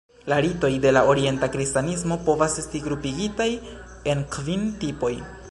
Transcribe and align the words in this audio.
La 0.31 0.37
ritoj 0.43 0.69
de 0.85 0.93
la 0.95 1.03
Orienta 1.11 1.49
Kristanismo 1.57 2.17
povas 2.31 2.57
esti 2.63 2.83
grupigitaj 2.89 3.49
en 4.15 4.27
kvin 4.39 4.67
tipoj. 4.85 5.15